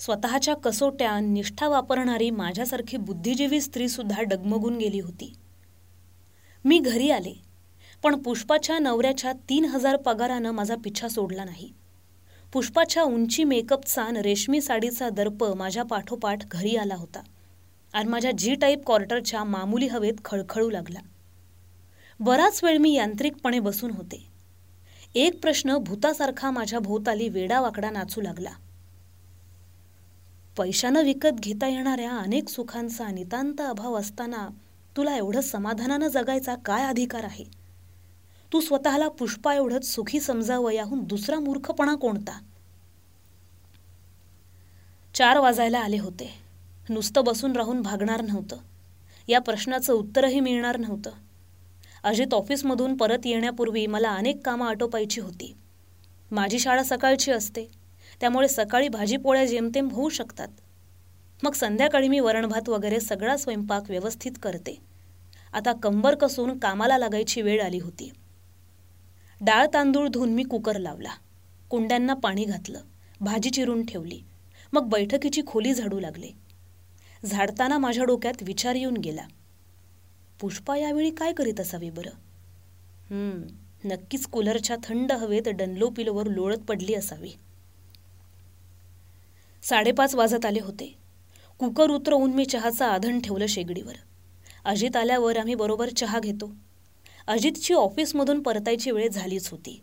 स्वतःच्या 0.00 0.54
कसोट्या 0.54 1.20
निष्ठा 1.20 1.68
वापरणारी 1.68 2.30
माझ्यासारखी 2.30 2.96
बुद्धिजीवी 2.96 3.60
स्त्रीसुद्धा 3.60 4.22
डगमगून 4.22 4.76
गेली 4.76 5.00
होती. 5.00 5.32
मी 6.64 6.78
घरी 6.78 7.10
आले. 7.10 7.47
पण 8.02 8.22
पुष्पाच्या 8.22 8.78
नवऱ्याच्या 8.78 9.32
तीन 9.32 9.64
हजार 9.64 9.96
पगारानं 9.96 10.50
माझा 10.50 10.74
पिछा 10.84 11.08
सोडला 11.08 11.44
नाही. 11.44 11.72
पुष्पाच्या 12.52 13.02
उंची 13.02 13.44
मेकअपचा 13.44 14.06
रेशमी 14.22 14.60
साडीचा 14.60 15.08
दर्प 15.08 15.44
माझ्या 15.44 15.82
पाठोपाठ 15.82 16.38
घरी 16.48 16.76
आला 16.76 16.94
होता. 16.94 17.22
आणि 17.92 18.08
माझ्या 18.08 18.30
जी 18.30 18.54
टाईप 18.54 18.82
क्वार्टरच्या 18.86 19.44
मामुली 19.44 19.86
हवेत 19.86 20.12
खळखळू 20.24 20.70
लागला. 20.70 20.98
बराच 22.20 22.64
वेळ 22.64 22.78
मी 22.78 22.92
यांत्रिकपणे 22.92 23.60
बसून 23.60 23.90
होते. 23.90 24.28
एक 25.14 25.40
प्रश्न 25.40 25.76
भूतासारखा 25.76 26.50
माझ्या 26.50 26.78
भोवताली 26.78 27.28
वेडावाकडा 27.28 27.90
नाचू 27.90 28.20
लागला. 28.20 28.50
पैशानं 30.56 31.02
विकत 31.02 31.40
घेता 31.40 31.66
येणाऱ्या 31.66 32.10
अनेक 32.10 32.48
सुखांचा 32.48 33.10
नितांत 33.10 33.60
अभाव 33.60 33.94
असताना 33.94 34.48
तुला 34.96 35.16
एवढं 35.16 35.40
समाधानानं 35.40 36.08
जगायचा 36.08 36.54
काय 36.54 36.86
अधिकार 36.86 37.24
आहे? 37.24 37.57
तू 38.52 38.60
स्वतःला 38.60 39.08
पुष्पा 39.08 39.54
एवढंच 39.54 39.84
सुखी 39.94 40.20
समजावं 40.20 40.70
याहून 40.70 41.04
दुसरा 41.04 41.40
मूर्खपणा 41.40 41.94
कोणता? 41.94 42.40
चार 45.14 45.38
वाजायला 45.38 45.78
आले 45.78 45.98
होते. 45.98 46.30
नुसतं 46.88 47.24
बसून 47.24 47.52
राहून 47.52 47.82
भागणार 47.82 48.22
नव्हतं. 48.22 48.56
या 49.28 49.38
प्रश्नाचं 49.38 49.92
उत्तरही 49.92 50.40
मिळणार 50.40 50.76
नव्हतं. 50.76 51.10
अजित 52.02 52.34
ऑफिसमधून 52.34 52.96
परत 52.96 53.18
येण्यापूर्वी 53.24 53.86
मला 53.86 54.10
अनेक 54.10 54.46
कामं 54.46 54.66
आटोपायची 54.66 55.20
होती. 55.20 55.56
माझी 56.30 56.58
शाळा 56.58 56.82
सकाळची 56.82 57.30
असते. 57.30 57.66
त्यामुळे 58.20 58.48
सकाळी 58.48 58.88
भाजीपोळ्या 58.88 59.44
जेमतेम 59.44 59.88
होऊ 59.88 60.08
शकतात. 60.08 60.48
मग 61.42 61.52
संध्याकाळी 61.52 62.08
मी 62.08 62.20
वरणभात 62.20 62.68
वगैरे 62.68 63.00
सगळा 63.00 63.36
स्वयंपाक 63.36 63.82
व्यवस्थित 63.88 64.32
करते. 64.42 64.78
आता 65.52 65.72
कंबर 65.72 66.14
कसून 66.14 66.58
कामाला 66.58 66.98
लागायची 66.98 67.42
वेळ 67.42 67.62
आली 67.62 67.78
होती. 67.78 68.10
डाळ 69.40 69.66
तांदूळ 69.74 70.08
धुवून 70.08 70.30
मी 70.30 70.42
कुकर 70.42 70.78
लावला. 70.78 71.10
कुंड्यांना 71.70 72.14
पाणी 72.14 72.44
घातलं. 72.44 72.80
भाजी 73.20 73.50
चिरून 73.50 73.86
ठेवली. 73.86 74.20
मग 74.72 74.88
बैठकीची 74.88 75.42
खोली 75.46 75.74
झाडू 75.74 76.00
लागले. 76.00 76.28
झाडताना 77.24 77.78
माझ्या 77.78 78.04
डोक्यात 78.04 78.42
विचार 78.42 78.74
येऊन 78.74 78.96
गेला. 78.96 79.26
पुष्पा 80.40 80.76
यावेळी 80.76 81.10
काय 81.10 81.32
करीत 81.32 81.60
असावी 81.60 81.90
बरं? 81.90 82.10
नक्कीच 83.84 84.26
कूलरच्या 84.26 84.76
थंड 84.84 85.12
हवेत 85.12 85.48
डनलो 85.48 85.90
पिलोवर 85.90 86.26
लोळत 86.26 86.58
पडली 86.58 86.94
असावी. 86.94 87.30
साडेपाच 89.62 90.14
वाजत 90.14 90.46
आले 90.46 90.60
होते. 90.60 90.98
कुकर 91.58 91.90
उतरवून 91.90 92.32
मी 92.34 92.44
चहाचा 92.44 92.86
आधण 92.86 93.20
ठेवलं 93.20 93.46
शेगडीवर. 93.46 93.94
अजित 94.64 94.96
आल्यावर 94.96 95.36
आम्ही 95.36 95.54
बरोबर 95.54 95.88
चहा 95.88 96.20
घेतो. 96.20 96.54
अजितची 97.28 97.74
ऑफिसमधून 97.74 98.42
परतायची 98.42 98.90
वेळ 98.90 99.08
झालीच 99.08 99.48
होती. 99.48 99.82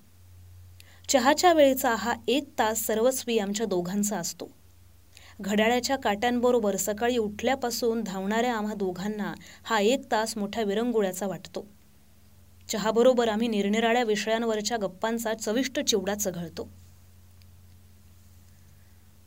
चहाच्या 1.09 1.53
वेळेचा 1.53 1.95
हा 1.95 2.13
एक 2.27 2.43
तास 2.59 2.85
सर्वस्वी 2.85 3.39
आमच्या 3.39 3.65
दोघांचा 3.65 4.17
असतो. 4.17 4.51
घड्याळ्याच्या 5.41 5.95
काट्यांबरोबर 5.95 6.75
सकाळी 6.75 7.17
उठल्यापासून 7.17 8.03
धावणाऱ्या 8.03 8.55
आम्हा 8.55 8.73
दोघांना 8.73 9.33
हा 9.63 9.79
एक 9.79 10.11
तास 10.11 10.37
मोठ्या 10.37 10.63
विरंगुळ्याचा 10.63 11.27
वाटतो. 11.27 11.67
चहाबरोबर 12.69 13.27
आम्ही 13.27 13.47
निरनिराळ्या 13.47 14.03
विषयांवरच्या 14.03 14.77
गप्पांचा 14.77 15.33
चविष्ट 15.33 15.79
चिवडा 15.79 16.15
चघळतो. 16.15 16.69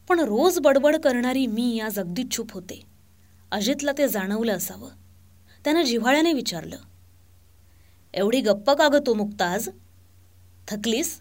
पण 0.09 0.21
रोज 0.21 0.59
बडबड 0.59 0.97
करणारी 0.97 1.47
मी 1.47 1.81
आज 1.81 1.99
अगदी 1.99 2.25
चूप 2.31 2.53
होते. 2.53 2.83
अजितला 3.53 3.93
ते 3.99 4.09
जाणवलं 4.09 4.53
असावं. 4.53 4.91
त्यानं 5.65 5.83
जिव्हाळ्याने 5.83 6.33
विचारलं 6.33 6.77
एवढी 8.15 8.41
गप्प 8.41 8.71
का 8.71 8.89
गं 8.89 8.99
तो 9.07 9.15
मुक्ताज? 9.15 9.69
थकलीस? 10.69 11.21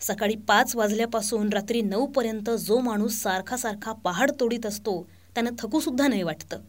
सकाळी 0.00 0.34
पाच 0.36 0.74
वाजल्यापासून 0.76 1.48
रात्री 1.48 1.80
नऊपर्यंत 1.82 2.50
जो 2.50 2.78
माणूस 2.80 3.22
सारखा 3.22 3.56
सारखा 3.56 3.92
पहाड 3.92 4.30
तोडीत 4.40 4.66
असतो 4.66 5.02
त्यानं 5.34 5.50
थकूसुद्धा 5.58 6.06
नाही 6.08 6.22
वाटतं. 6.22 6.60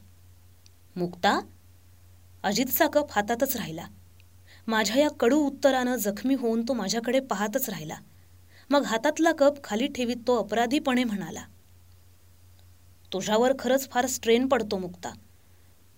मुक्ता 0.96 1.40
अजितचा 2.44 2.88
कप 2.88 3.12
हातातच 3.12 3.56
राहिला. 3.56 3.86
माझ्या 4.68 4.98
या 4.98 5.10
कडू 5.10 5.40
उत्तरानं 5.40 5.96
जखमी 5.96 6.34
होऊन 6.34 6.64
तो 6.68 6.74
माझ्याकडे 6.74 7.20
पाहतच 7.20 7.70
राहिला. 7.70 7.98
मग 8.70 8.84
हातातला 8.84 9.32
कप 9.32 9.64
खाली 9.64 9.88
ठेवीत 9.88 10.28
तो 10.28 10.38
अपराधीपणे 10.40 11.04
म्हणाला 11.04 11.44
तुझ्यावर 13.14 13.54
खरंच 13.60 13.90
फार 13.90 14.08
स्ट्रेन 14.08 14.48
पडतो 14.48 14.78
मुक्ता. 14.78 15.14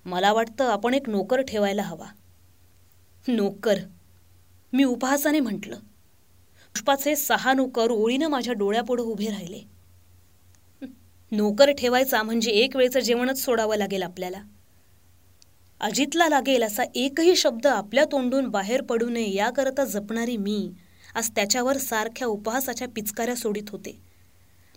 मला 0.05 0.33
वाटतं 0.33 0.71
आपण 0.71 0.93
एक 0.93 1.09
नोकर 1.09 1.41
ठेवायला 1.41 1.83
हवा. 1.83 2.07
नोकर 3.27 3.79
मी 4.73 4.83
उपहासाने 4.83 5.39
म्हटलं 5.39 5.75
पुष्पाचे 6.75 7.15
सहा 7.15 7.53
नोकर 7.53 7.91
ओळीनं 7.91 8.27
माझ्या 8.27 8.53
डोळ्यापुढं 8.53 9.03
उभे 9.03 9.27
राहिले. 9.27 9.61
नोकर 11.31 11.71
ठेवायचा 11.71 12.23
म्हणजे 12.23 12.51
एक 12.51 12.75
वेळचं 12.75 12.99
जेवणच 12.99 13.43
सोडावं 13.43 13.75
लागेल 13.75 14.03
आपल्याला. 14.03 14.41
अजितला 15.79 16.29
लागेल 16.29 16.63
असा 16.63 16.83
एकही 16.95 17.35
शब्द 17.35 17.67
आपल्या 17.67 18.05
तोंडून 18.05 18.47
बाहेर 18.47 18.81
पडू 18.81 19.09
नये 19.09 19.35
याकरता 19.35 19.85
जपणारी 19.85 20.37
मी 20.37 20.71
आज 21.15 21.29
त्याच्यावर 21.29 21.77
सारख्या 21.77 22.27
उपहासाच्या 22.27 22.87
पिचकाऱ्या 22.87 23.35
सोडित 23.35 23.69
होते. 23.69 24.01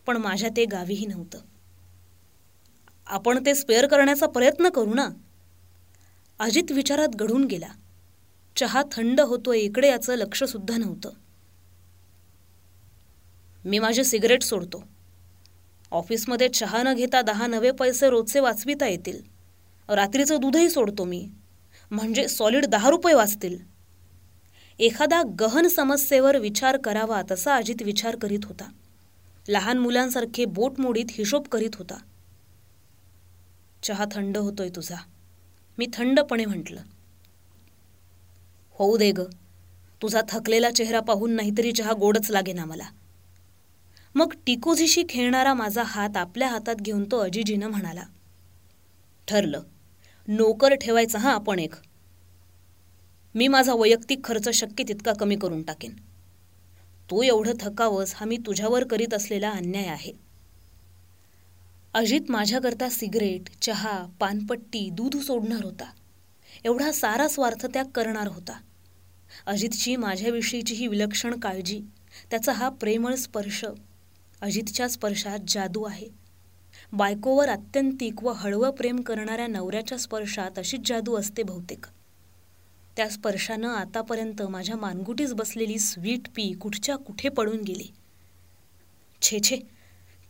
पण 0.06 0.16
माझ्या 0.16 0.48
ते 0.56 0.64
गावीही 0.64 1.06
नव्हतं. 1.06 1.38
आपण 3.06 3.46
ते 3.46 3.54
स्पेअर 3.54 3.86
करण्याचा 3.86 4.26
प्रयत्न 4.26 4.68
करू 4.68 4.94
ना? 4.94 5.08
अजित 6.38 6.72
विचारात 6.72 7.08
घडून 7.08 7.44
गेला. 7.44 7.68
चहा 8.60 8.82
थंड 8.92 9.20
होतोय 9.20 9.58
इकडे 9.58 9.88
याचं 9.88 10.14
लक्षसुद्धा 10.14 10.76
नव्हतं. 10.76 11.10
मी 13.64 13.78
माझे 13.78 14.04
सिगरेट 14.04 14.42
सोडतो. 14.42 14.84
ऑफिसमध्ये 15.90 16.48
चहा 16.48 16.82
न 16.82 16.94
घेता 16.94 17.22
दहा 17.22 17.46
नवे 17.46 17.70
पैसे 17.70 18.10
रोजचे 18.10 18.40
वाचविता 18.40 18.86
येतील. 18.86 19.22
रात्रीचं 19.88 20.36
दूधही 20.40 20.70
सोडतो 20.70 21.04
मी. 21.04 21.28
म्हणजे 21.90 22.28
सॉलिड 22.28 22.66
दहा 22.66 22.90
रुपये 22.90 23.14
वाचतील. 23.14 23.58
एखादा 24.78 25.22
गहन 25.40 25.68
समस्येवर 25.68 26.38
विचार 26.38 26.76
करावा 26.76 27.22
तसा 27.30 27.56
अजित 27.56 27.82
विचार 27.84 28.16
करीत 28.16 28.40
होता. 28.44 28.72
लहान 29.48 29.78
मुलांसारखे 29.78 30.44
बोट 30.44 30.80
मोडीत 30.80 31.06
हिशोब 31.10 31.46
करीत 31.46 31.70
होता. 31.74 31.98
चहा 33.82 34.04
थंड 34.12 34.38
होतोय 34.38 34.68
तुझा. 34.68 34.96
मी 35.78 35.86
थंडपणे 35.92 36.44
म्हटलं. 36.44 36.80
होऊ 38.78 38.96
दे 38.96 39.12
ग. 39.12 39.20
तुझा 40.02 40.20
थकलेला 40.28 40.70
चेहरा 40.70 41.00
पाहून 41.00 41.30
नाहीतरी 41.30 41.72
चहा 41.72 41.92
गोडच 41.92 42.30
लागेना 42.30 42.64
मला. 42.64 42.84
मग 44.14 44.32
टिकोजीशी 44.46 45.04
खेळणारा 45.08 45.54
माझा 45.54 45.82
हात 45.82 46.16
आपल्या 46.16 46.48
हातात 46.48 46.74
घेऊन 46.76 47.04
तो 47.04 47.18
अजिजीनं 47.18 47.68
म्हणाला 47.68 48.02
ठरलं. 49.28 49.62
नोकर 50.28 50.74
ठेवायचा 50.74 51.18
हा 51.18 51.32
आपण 51.32 51.58
एक. 51.58 51.74
मी 53.34 53.48
माझा 53.48 53.74
वैयक्तिक 53.74 54.24
खर्च 54.24 54.48
शक्य 54.48 54.84
तितका 54.88 55.12
कमी 55.12 55.36
करून 55.36 55.62
टाकेन. 55.62 55.92
तू 57.10 57.22
एवढं 57.22 57.52
थकावंस 57.60 58.12
हा 58.16 58.26
मी 58.26 58.36
तुझ्यावर 58.36 58.84
करीत 58.84 59.14
असलेला 59.14 59.50
अन्याय 59.50 59.86
आहे. 59.86 60.12
अजित 61.94 62.20
माझ्याकरता 62.28 62.88
सिगरेट 62.88 63.50
चहा 63.62 64.06
पानपट्टी 64.20 64.90
दूध 64.92 65.16
सोडणार 65.16 65.64
होता. 65.64 65.84
एवढा 66.64 66.92
सारा 66.92 67.28
स्वार्थ 67.28 67.66
त्याग 67.66 67.84
करणार 67.84 68.28
होता. 68.28 68.60
अजितची 69.46 69.96
माझ्याविषयीची 69.96 70.74
ही 70.74 70.86
विलक्षण 70.86 71.40
काळजी 71.40 71.80
त्याचा 72.30 72.52
हा 72.52 72.68
प्रेमळ 72.68 73.14
स्पर्श 73.14 73.64
अजितच्या 74.40 74.88
स्पर्शात 74.88 75.38
जादू 75.48 75.82
आहे. 75.82 76.08
बायकोवर 76.92 77.48
आत्यंतिक 77.48 78.24
व 78.24 78.32
हळवं 78.32 78.70
प्रेम 78.70 79.00
करणाऱ्या 79.00 79.46
नवऱ्याच्या 79.46 79.98
स्पर्शात 79.98 80.58
अशीच 80.58 80.80
जादू 80.88 81.16
असते 81.16 81.42
बहुतेक. 81.42 81.86
त्या 82.96 83.08
स्पर्शानं 83.08 83.68
आतापर्यंत 83.68 84.42
माझ्या 84.42 84.76
मानगुटीस 84.76 85.32
बसलेली 85.32 85.78
स्वीट 85.78 86.28
पी 86.28 86.52
कुठच्या 86.52 86.96
कुठे 86.96 87.28
पडून 87.28 87.60
गेली? 87.60 87.94
छे 89.22 89.38
छे 89.44 89.56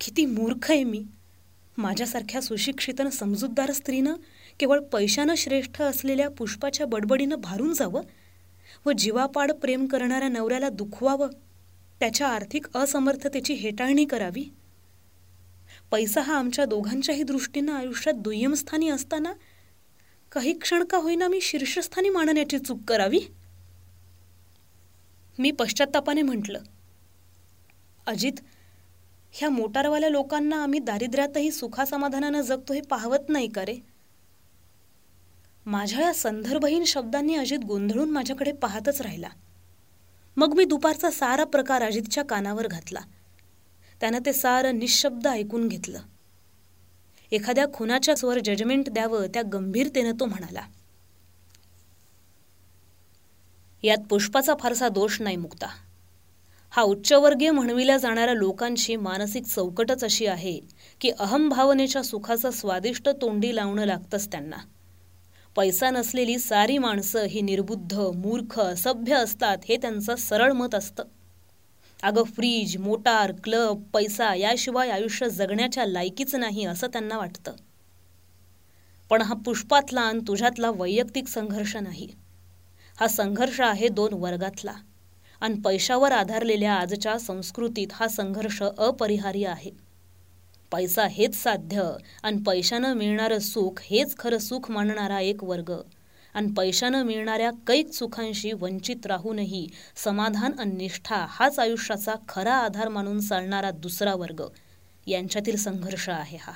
किती 0.01 0.27
मूर्ख 0.27 0.71
आहे 0.71 0.85
मी. 0.85 1.05
माझ्यासारख्या 1.79 2.41
सुशिक्षित 2.41 3.03
समजूतदार 3.03 3.73
स्त्रीनं 3.73 4.15
केवळ 4.61 4.81
पैशानं 4.81 5.35
श्रेष्ठ 5.35 5.83
असलेल्या 5.83 6.31
पुष्पाच्या 6.31 6.87
बडबडीनं 6.87 7.37
भारून 7.37 7.75
जावं? 7.75 8.03
व 8.87 8.93
जीवापाड 8.93 9.53
प्रेम 9.53 9.87
करणाऱ्या 9.87 10.29
नवऱ्याला 10.29 10.69
दुखवावं 10.69 11.29
त्याच्या 12.01 12.29
आर्थिक 12.29 12.77
असमर्थतेची 12.77 13.55
हेटाळणी 13.55 14.05
करावी? 14.05 14.45
पैसा 15.91 16.21
हा 16.21 16.39
आमच्या 16.39 16.65
दोघांच्याही 16.65 17.23
दृष्टीनं 17.23 17.73
आयुष्यात 17.73 18.15
दुय्यमस्थानी 18.15 18.89
असताना 18.89 19.33
काही 20.33 20.53
क्षण 20.53 20.85
का 20.85 20.99
होईना 20.99 21.29
मी 21.29 21.41
शीर्षस्थानी 21.41 22.09
मानण्याची 22.09 22.59
चूक 22.59 22.79
करावी? 22.89 23.21
मी 25.39 25.51
पश्चातापाने 25.51 26.23
म्हटलं 26.23 26.59
अजित 28.07 28.33
ह्या 29.33 29.51
मोटारवाल्या 29.51 30.09
लोकांना 30.09 30.63
आम्ही 30.63 30.79
दारिद्र्यातही 30.79 31.51
सुखासमाधानानं 31.51 32.41
जगतो 32.41 32.75
हे 32.75 32.81
पाहवत 32.81 33.29
नाही 33.29 33.49
का 33.49 33.65
रे? 33.65 33.77
माझ्या 35.71 36.01
या 36.01 36.15
संदर्भहीन 36.15 36.85
शब्दांनी 36.85 37.35
अजित 37.35 37.59
गोंधळून 37.59 38.11
माझ्याकडे 38.11 38.53
पाहतच 38.53 39.01
राहिला. 39.01 39.29
मग 40.37 40.55
मी 40.57 40.65
दुपारचा 40.65 41.11
सारा 41.11 41.45
प्रकार 41.45 41.83
अजितच्या 41.83 42.25
कानावर 42.25 42.67
घातला. 42.67 43.01
त्यानं 44.01 44.19
ते 44.27 44.33
सारं 44.33 44.79
निशब्द 44.79 45.27
ऐकून 45.27 45.69
घेतलं. 45.69 45.99
एखाद्या 47.33 47.67
खुनाच्या 47.75 48.17
स्वर 48.17 48.39
जजमेंट 48.39 48.89
द्यावं 48.89 49.27
त्या 49.27 49.43
गंभीरतेनं 49.53 50.13
तो 50.21 50.25
म्हणाला 50.25 50.61
यात 53.83 53.99
पुष्पाचा 54.11 54.55
फारसा 54.61 54.89
दोष 54.89 55.21
नाही 55.21 55.37
मुक्ता. 55.37 55.67
हा 56.71 56.83
उच्चवर्गीय 56.83 57.51
म्हणविल्या 57.51 57.97
जाणाऱ्या 57.97 58.35
लोकांची 58.35 58.97
मानसिक 58.97 59.45
चौकटच 59.45 60.05
अशी 60.05 60.27
आहे 60.27 60.61
की 61.01 61.11
अहमभावनेच्या 61.11 62.03
सुखाचं 62.03 62.51
स्वादिष्ट 62.51 63.09
तोंडी 63.09 63.57
लावणं 63.57 63.85
लागतंच 63.85 64.33
त्यांना. 64.33 64.57
पैसा 65.59 65.91
नसलेली 65.91 66.39
सारी 66.39 66.79
माणसं 66.79 67.25
ही 67.25 67.41
निर्बुद्ध 67.41 67.99
मूर्ख 67.99 68.61
सभ्य 68.61 69.15
असतात 69.15 69.59
हे 69.69 69.77
त्यांचं 69.77 70.17
सरळ 70.17 70.53
मत 70.53 70.75
असतं. 70.75 71.03
अगं 72.03 72.23
फ्रीज 72.23 72.77
मोटार 72.77 73.33
क्लब 73.45 73.83
पैसा 73.95 74.35
याशिवाय 74.35 74.91
आयुष्य 74.91 75.29
जगण्याच्या 75.29 75.87
लायकीच 75.87 76.35
नाही 76.35 76.65
असं 76.65 76.87
त्यांना 76.87 77.19
वाटतं. 77.19 77.53
पण 79.11 79.23
हा 79.23 79.35
पुष्पातला 79.35 80.01
आणि 80.01 80.21
तुझ्यातला 80.29 80.71
वैयक्तिक 80.71 81.29
संघर्ष 81.29 81.77
नाही. 81.77 82.09
हा 83.01 83.09
संघर्ष 83.09 83.61
आहे 83.61 83.89
दोन 83.89 84.13
वर्गातला 84.13 84.75
आणि 85.41 85.55
पैशावर 85.55 86.13
आधारलेल्या 86.13 86.75
आजच्या 86.75 87.19
संस्कृतीत 87.19 87.89
हा 87.93 88.09
संघर्ष 88.09 88.63
अपरिहार्य 88.63 89.47
आहे. 89.47 89.88
पैसा 90.73 91.07
हेच 91.07 91.35
साध्य 91.35 91.93
आणि 92.23 92.43
पैशानं 92.47 92.95
मिळणारं 92.95 93.39
सुख 93.39 93.81
हेच 93.83 94.19
खरं 94.19 94.39
सुख 94.39 94.71
मानणारा 94.71 95.21
एक 95.21 95.45
वर्ग. 95.45 95.75
आणि 96.35 96.53
पैशानं 96.57 97.03
मिळणाऱ्या 97.03 97.51
कैक 97.67 97.93
सुखांशी 97.93 98.53
वंचित 98.53 99.07
राहूनही 99.07 99.69
समाधान 99.97 100.53
आणि 100.59 100.71
निष्ठा 100.73 101.27
हाच 101.29 101.59
आयुष्याचा 101.59 102.15
खरा 102.29 102.55
आधार 102.55 102.89
मानून 102.89 103.21
चालणारा 103.21 103.71
दुसरा 103.71 104.15
वर्ग. 104.15 104.43
यांच्यातील 105.07 105.57
संघर्ष 105.57 106.09
आहे 106.09 106.39
हा. 106.41 106.53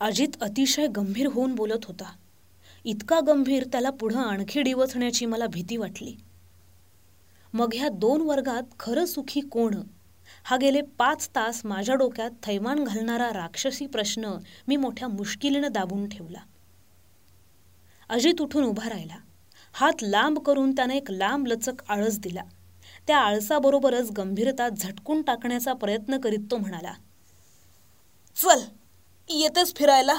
अजित 0.00 0.28
अतिशय 0.40 0.86
गंभीर 0.86 1.26
होऊन 1.26 1.54
बोलत 1.54 1.84
होता. 1.84 2.12
इतका 2.84 3.20
गंभीर 3.26 3.64
त्याला 3.64 3.90
पुढं 3.90 4.18
आणखी 4.18 4.62
डिवचण्याची 4.62 5.26
मला 5.26 5.46
भीती 5.46 5.76
वाटली. 5.76 6.16
मग 7.52 7.70
ह्या 7.74 7.88
दोन 7.88 8.20
वर्गात 8.20 8.62
खरं 8.80 9.04
सुखी 9.04 9.40
कोण? 9.40 9.74
हा 10.44 10.56
गेले 10.56 10.80
पाच 10.82 11.28
तास 11.28 11.60
माझ्या 11.64 11.94
डोक्यात 11.94 12.30
थैमान 12.42 12.84
घालणारा 12.84 13.32
राक्षसी 13.32 13.86
प्रश्न 13.86 14.36
मी 14.68 14.76
मोठ्या 14.76 15.08
मुश्किलीनं 15.08 15.68
दाबून 15.72 16.08
ठेवला. 16.08 16.38
अजित 18.08 18.40
उठून 18.40 18.64
उभा 18.64 18.88
राहिला. 18.88 19.16
हात 19.72 20.02
लांब 20.02 20.38
करून 20.38 20.72
त्याने 20.72 20.96
एक 20.96 21.10
लांब 21.10 21.46
लचक 21.46 21.82
आळस 21.88 22.18
दिला. 22.18 22.42
त्या 23.06 23.18
आळसाबरोबरच 23.18 24.10
गंभीरता 24.10 24.68
झटकून 24.68 25.22
टाकण्याचा 25.22 25.72
प्रयत्न 25.72 26.18
करीत 26.20 26.46
तो 26.50 26.56
म्हणाला 26.56 26.92
चल 28.36 28.60
येतेच 29.30 29.76
फिरायला. 29.76 30.14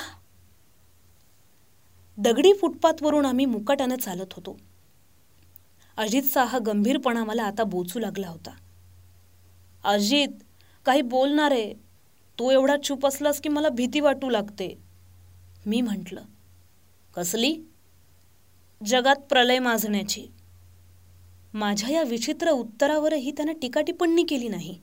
दगडी 2.17 2.53
फुटपाथवरून 2.53 3.25
आम्ही 3.25 3.45
मुकाट्यानं 3.45 3.95
चालत 3.95 4.33
होतो. 4.33 4.57
अजितचा 5.97 6.43
हा 6.43 6.59
गंभीरपणा 6.65 7.23
मला 7.23 7.43
आता 7.43 7.63
बोचू 7.63 7.99
लागला 7.99 8.27
होता. 8.27 8.51
अजित 9.83 10.27
काही 10.85 11.01
बोलणार 11.01 11.51
आहे 11.51 11.73
तू 12.39 12.51
एवढा 12.51 12.75
चूप 12.83 13.05
असलास 13.05 13.41
की 13.41 13.49
मला 13.49 13.69
भीती 13.69 13.99
वाटू 13.99 14.29
लागते. 14.29 14.77
मी 15.65 15.81
म्हटलं 15.81 16.21
कसली? 17.15 17.55
जगात 18.85 19.15
प्रलय 19.15 19.59
माजण्याची. 19.59 20.27
माझ्या 21.53 21.89
या 21.89 22.03
विचित्र 22.03 22.49
उत्तरावरही 22.49 23.31
त्यानं 23.31 23.53
टीकाटिप्पणी 23.53 24.23
केली 24.23 24.47
नाही. 24.47 24.79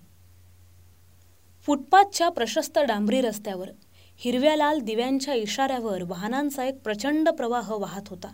फुटपाथच्या 1.67 2.29
प्रशस्त 2.29 2.79
डांबरी 2.79 3.21
रस्त्यावर 3.21 3.71
हिरव्या 4.17 4.57
लाल 4.57 4.79
दिव्यांच्या 4.79 5.35
इशाऱ्यावर 5.35 6.03
वाहनांचा 6.03 6.65
एक 6.65 6.79
प्रचंड 6.79 7.29
प्रवाह 7.29 7.73
वाहत 7.73 8.09
होता. 8.09 8.29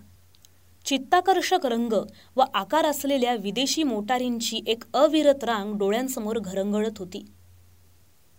चित्ताकर्षक 0.87 1.67
रंग 1.67 1.93
व 2.37 2.43
आकार 2.55 2.85
असलेल्या 2.85 3.35
विदेशी 3.35 3.83
मोटारींची 3.83 4.61
एक 4.67 4.85
अविरत 4.95 5.45
रांग 5.45 5.75
डोळ्यांसमोर 5.75 6.39
घरंगळत 6.39 6.99
होती. 6.99 7.25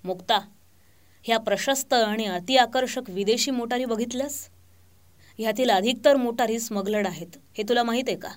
मुक्ता 0.03 0.39
ह्या 1.23 1.37
प्रशस्त 1.37 1.93
आणि 1.93 2.25
अतिआकर्षक 2.25 3.01
विदेशी 3.09 3.51
मोटारी 3.51 3.85
बघितल्यास? 3.85 4.49
ह्यातील 5.37 5.69
अधिकतर 5.69 6.15
मोटारी 6.15 6.59
स्मगलड 6.59 7.07
आहेत 7.07 7.37
हे 7.57 7.63
तुला 7.69 7.83
माहीत 7.83 8.03
आहे 8.07 8.17
का? 8.17 8.29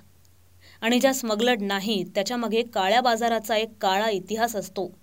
आणि 0.81 1.01
ज्या 1.01 1.15
स्मगलड 1.15 1.63
नाहीत 1.63 2.07
त्याच्यामागे 2.15 2.63
काळ्या 2.63 3.01
बाजाराचा 3.01 3.57
एक 3.57 3.71
काळा 3.81 4.11
इतिहास 4.11 4.57
असतो. 4.57 4.99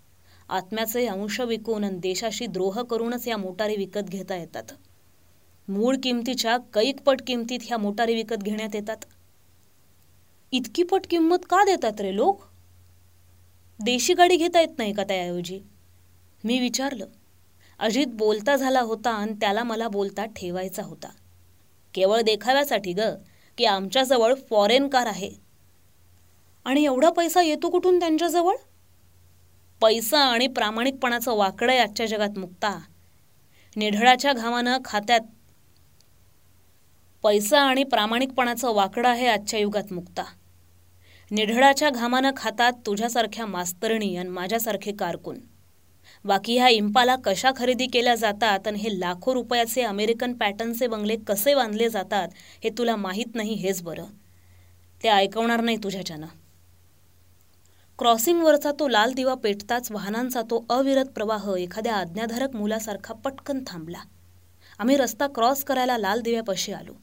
आत्म्याचे 0.50 1.08
अंश 1.08 1.40
विकून 1.40 2.00
देशाशी 2.00 2.46
द्रोह 2.46 2.82
करूनच 2.82 3.28
या 3.28 3.38
मोटारी 3.38 3.76
विकत 3.76 4.10
घेता 4.10 4.36
येतात. 4.36 4.64
मूळ 5.70 5.96
किमतीच्या 6.04 6.58
कैक 6.58 7.02
पट 7.02 7.22
किमतीत 7.28 7.60
ह्या 7.64 7.78
मोटारी 7.78 8.16
विकत 8.16 8.36
घेण्यात 8.36 8.76
येतात. 8.76 8.98
इतकी 10.52 10.84
पट 10.84 11.02
किंमत 11.10 11.38
का 11.50 11.64
देतात 11.66 12.02
रे 12.02 12.16
लोक? 12.16 12.42
देशी 13.84 14.14
गाडी 14.14 14.36
घेता 14.36 14.60
येत 14.60 14.78
नाही 14.78 14.94
का 14.94 15.04
त्याऐवजी? 15.04 15.60
मी 16.44 16.60
विचारलं. 16.60 17.06
अजित 17.80 18.08
बोलता 18.08 18.56
झाला 18.56 18.82
होता 18.82 19.10
आणि 19.10 19.34
त्याला 19.34 19.64
मला 19.64 19.88
बोलता 19.88 20.26
ठेवायचा 20.26 20.84
होता. 20.84 21.10
केवळ 21.94 22.22
देखाव्यासाठी 22.22 22.94
ग 22.94 23.00
की 23.58 23.66
आमच्याजवळ 23.66 24.34
फॉरेन 24.50 24.88
कार 24.88 25.06
आहे. 25.06 25.32
आणि 26.66 26.84
एवढा 26.84 27.10
पैसा 27.10 27.42
येतो 27.42 27.70
कुठून 27.70 28.00
त्यांच्याजवळ? 28.00 28.56
पैसा 29.82 30.20
आणि 30.20 30.48
प्रामाणिकपणाचं 30.48 31.34
वाकडं 31.34 31.74
आजच्या 31.74 32.06
जगात 32.06 32.38
मुक्ता. 32.38 32.80
निढळाच्या 33.76 34.34
घामानं 34.34 34.78
खात्यात 34.86 35.20
पैसा 37.24 37.62
आणि 37.62 37.84
प्रामाणिकपणाचं 37.84 38.74
वाकडं 38.74 39.10
आहे 39.10 39.28
आजच्या 39.28 39.60
युगात 39.60 39.94
मुक्ता. 39.94 40.24
निढळाच्या 41.32 41.90
घामानं 41.90 42.32
खातात 42.38 42.74
तुझ्यासारख्या 42.86 43.46
मास्तरणी 43.46 44.16
आणि 44.16 44.30
माझ्यासारखे 44.30 44.92
कारकून. 44.92 45.40
बाकी 46.26 46.58
ह्या 46.58 46.68
इम्पाला 46.68 47.16
कशा 47.16 47.52
खरेदी 47.58 47.88
केल्या 47.88 48.16
जातात 48.16 48.68
आणि 48.68 48.80
हे 48.80 49.00
लाखो 49.00 49.34
रुपयाचे 49.34 49.82
अमेरिकन 49.82 50.34
पॅटर्नचे 50.34 50.88
बंगले 50.88 51.16
कसे 51.28 51.56
बांधले 51.56 51.90
जातात 51.90 52.28
हे 52.64 52.70
तुला 52.78 52.96
माहीत 52.96 53.36
नाही 53.36 53.54
हेच 53.54 53.82
बरं. 53.82 54.06
ते 55.04 55.10
ऐकवणार 55.10 55.62
नाही 55.62 55.78
तुझ्याच्यानं. 55.78 56.28
क्रॉसिंगवरचा 58.00 58.72
तो 58.80 58.88
लाल 58.88 59.14
दिवा 59.14 59.34
पेटताच 59.34 59.92
वाहनांचा 59.92 60.42
तो 60.42 60.66
अविरत 60.70 61.06
प्रवाह 61.06 61.56
एखाद्या 61.60 61.96
आज्ञाधारक 61.96 62.56
मुलासारखा 62.56 63.14
पटकन 63.14 63.60
थांबला. 63.68 64.00
आम्ही 64.80 64.98
रस्ता 64.98 65.28
क्रॉस 65.28 65.64
करायला 65.64 65.98
लाल 65.98 66.22
दिव्यापाशी 66.22 66.72
आलो. 66.72 66.94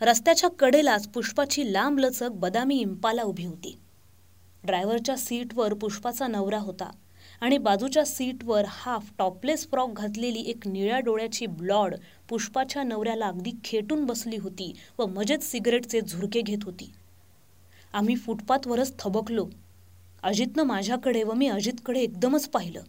रस्त्याच्या 0.00 0.50
कडेलाच 0.58 1.08
पुष्पाची 1.08 1.72
लांब 1.72 1.98
लचक 1.98 2.28
बदामी 2.30 2.80
इम्पाला 2.80 3.22
उभी 3.22 3.44
होती. 3.44 3.78
ड्रायव्हरच्या 4.64 5.16
सीटवर 5.16 5.74
पुष्पाचा 5.74 6.26
नवरा 6.26 6.58
होता 6.58 6.90
आणि 7.40 7.58
बाजूच्या 7.58 8.04
सीटवर 8.06 8.64
हाफ 8.68 9.10
टॉपलेस 9.18 9.68
फ्रॉक 9.70 9.92
घातलेली 9.92 10.40
एक 10.40 10.68
निळ्या 10.68 10.98
डोळ्याची 10.98 11.46
ब्लॉड 11.46 11.94
पुष्पाच्या 12.28 12.82
नवऱ्याला 12.82 13.26
अगदी 13.26 13.52
खेटून 13.64 14.04
बसली 14.04 14.36
होती 14.36 14.72
व 14.98 15.06
मजेत 15.06 15.38
सिगरेटचे 15.38 16.00
झुरके 16.00 16.40
घेत 16.40 16.58
होती. 16.62 16.92
आम्ही 17.92 18.16
फुटपाथवरच 18.16 18.94
थबकलो. 18.98 19.48
अजितनं 20.22 20.62
माझ्याकडे 20.62 21.22
व 21.22 21.32
मी 21.32 21.48
अजितकडे 21.48 22.00
एकदमच 22.00 22.48
पाहिलं. 22.48 22.82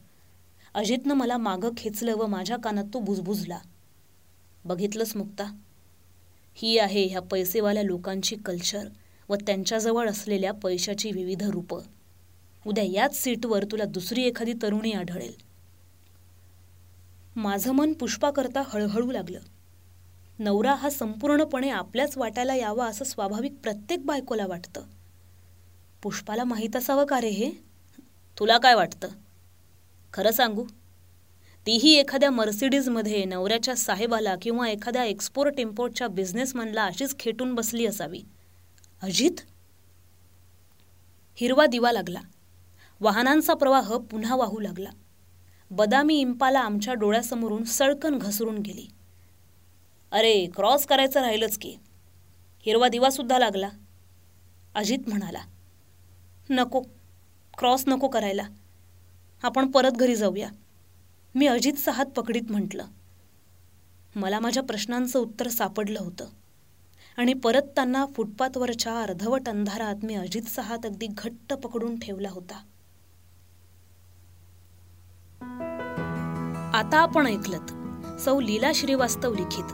अजितनं 0.74 1.14
मला 1.14 1.38
मागं 1.38 1.70
खेचलं 1.78 2.16
व 2.16 2.26
माझ्या 2.26 2.58
कानात 2.58 2.86
तो 2.94 3.00
बुजबुजला. 3.00 3.60
बघितलंच 4.66 5.16
मुक्ता? 5.16 5.44
ही 6.58 6.78
आहे 6.78 7.06
ह्या 7.06 7.22
पैसेवाल्या 7.22 7.84
लोकांची 7.84 8.36
कल्चर 8.36 8.88
व 9.30 9.36
त्यांच्याजवळ 9.36 10.10
असलेल्या 10.10 10.54
पैशाची 10.54 11.12
विविध 11.12 11.44
रूपं. 11.44 11.80
उद्या 12.68 12.84
याच 12.84 13.24
सीटवर 13.24 13.64
तुला 13.64 13.84
दुसरी 13.84 14.24
एखादी 14.24 14.54
तरुणी 14.54 14.92
आढळेल. 14.92 15.34
माझं 17.36 17.72
मन 17.72 17.94
पुष्पाकरता 17.94 18.64
हळहळू 18.66 19.12
लागलं. 19.12 19.40
नवरा 20.40 20.74
हा 20.74 20.90
संपूर्णपणे 20.90 21.70
आपल्याच 21.70 22.18
वाटायला 22.18 22.56
यावा 22.56 22.88
असं 22.88 23.06
स्वाभाविक 23.06 23.54
प्रत्येक 23.64 24.06
बायकोला 24.06 24.46
वाटतं. 24.46 24.82
पुष्पाला 26.02 26.44
माहीत 26.44 26.76
असावं 26.76 27.06
का 27.06 27.22
रे 27.22 27.30
हे? 27.30 27.52
तुला 28.40 28.58
काय 28.58 28.76
वाटतं? 28.76 29.08
खरं 30.14 30.32
सांगू? 30.32 30.66
तीही 31.68 31.96
एखाद्या 31.96 32.32
मर्सिडीजमध्ये 32.32 33.26
नवऱ्याच्या 33.26 33.76
साहेबाला 33.76 34.36
किंवा 34.42 34.70
एखाद्या 34.70 35.04
एक्सपोर्ट 35.04 35.60
इम्पोर्टच्या 35.60 36.08
बिझनेसमॅनला 36.08 36.86
अशीच 36.86 37.20
खेटून 37.20 37.56
बसली 37.56 37.86
असावी. 37.86 38.22
अजित? 39.02 39.32
हिरवा 41.36 41.66
दिवा 41.66 41.92
लागला. 41.92 42.20
वाहनांचा 43.02 43.54
प्रवाह 43.54 43.98
पुन्हा 43.98 44.36
वाहू 44.36 44.60
लागला. 44.60 44.90
बदामी 45.72 46.20
इम्पाला 46.20 46.60
आमच्या 46.60 46.94
डोळ्यासमोरून 46.94 47.64
सळकन 47.64 48.18
घसरून 48.18 48.58
गेली. 48.58 48.88
अरे 50.12 50.46
क्रॉस 50.56 50.86
करायचं 50.86 51.22
राहिलंच 51.22 51.58
की. 51.58 51.76
हिरवा 52.66 52.88
दिवासुद्धा 52.88 53.40
लागला. 53.40 53.70
अजित 54.76 55.00
म्हणाला 55.08 55.42
नको 56.50 56.82
क्रॉस 57.58 57.84
नको 57.88 58.08
करायला. 58.08 58.48
आपण 59.44 59.72
परत 59.72 59.92
घरी 59.92 60.16
जाऊया. 60.16 60.50
मी 61.38 61.48
अजितचा 61.48 61.92
हात 61.92 62.06
पकडीत 62.06 62.42
म्हटलं. 62.50 62.86
मला 64.16 64.40
माझ्या 64.40 64.64
प्रश्नांचं 64.64 65.20
उत्तर 65.20 65.48
सापडलं 65.48 66.00
होतं. 66.00 66.26
आणि 67.18 67.34
परत 67.34 67.62
त्यांना 67.62 68.06
फुटपाथवरच्या 68.06 69.02
अर्धवट 69.02 69.50
अंधारात 69.50 69.96
मी 70.04 70.16
अजितचा 70.16 70.62
हात 70.62 70.86
अगदी 70.86 71.08
घट्ट 71.08 71.54
पकडून 71.54 72.00
ठेवला 72.00 72.30
होता. 72.30 72.58
आता 76.78 76.98
आपण 76.98 77.28
ऐकलत 77.28 77.74
सौ 78.20 78.40
लीला 78.40 78.72
श्रीवास्तव 78.76 79.34
लिखित 79.34 79.66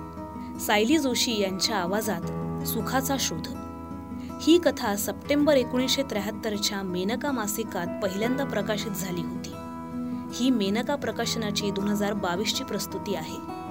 सायली 0.61 0.97
जोशी 0.97 1.41
यांच्या 1.41 1.75
आवाजात 1.75 2.21
सुखाचा 2.67 3.15
शोध. 3.19 3.47
ही 4.41 4.57
कथा 4.57 4.95
सप्टेंबर 4.95 5.55
एकोणीसशे 5.55 6.03
त्र्याहत्तरच्या 6.03 6.81
मेनका 6.81 7.31
मासिकात 7.31 8.03
पहिल्यांदा 8.03 8.43
प्रकाशित 8.43 8.91
झाली 8.91 9.21
होती. 9.21 9.42
ही 10.33 10.49
मेनका 10.49 10.95
प्रकाशनाची 10.95 11.71
दोन 11.71 11.87
हजार 11.87 12.13
बावीसची 12.13 12.63
प्रस्तुती 12.63 13.15
आहे. 13.15 13.62